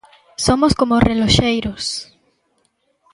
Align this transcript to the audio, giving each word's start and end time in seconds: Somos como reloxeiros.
Somos 0.45 0.71
como 0.79 1.03
reloxeiros. 1.09 1.83